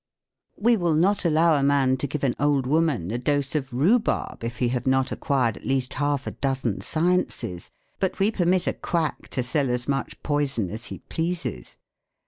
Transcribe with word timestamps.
We 0.57 0.77
will 0.77 0.95
not 0.95 1.25
allow 1.25 1.53
a 1.53 1.61
man 1.61 1.95
to 1.97 2.07
give 2.07 2.23
an 2.23 2.33
old 2.39 2.65
woman 2.65 3.11
a 3.11 3.19
dose 3.19 3.53
of 3.53 3.71
rhubarb 3.71 4.43
if 4.43 4.57
he 4.57 4.69
have 4.69 4.87
not 4.87 5.11
acquired 5.11 5.57
at 5.57 5.65
least 5.67 5.93
half 5.93 6.25
a 6.25 6.31
dozen 6.31 6.81
sciences; 6.81 7.69
but 7.99 8.17
we 8.17 8.31
permit 8.31 8.65
a 8.65 8.73
quack 8.73 9.27
to 9.27 9.43
sell 9.43 9.69
as 9.69 9.87
much 9.87 10.19
poison 10.23 10.71
as 10.71 10.85
he 10.87 10.97
pleases. 11.07 11.77